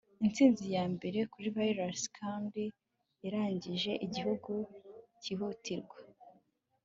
[0.25, 2.63] intsinzi ya mbere kuri virusi kandi
[3.23, 4.51] yarangije igihugu
[5.21, 5.97] cyihutirwa